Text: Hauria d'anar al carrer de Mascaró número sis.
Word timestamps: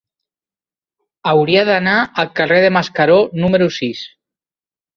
Hauria 1.31 1.65
d'anar 1.67 1.93
al 2.23 2.33
carrer 2.41 2.59
de 2.65 2.73
Mascaró 2.81 3.21
número 3.45 3.71
sis. 3.79 4.05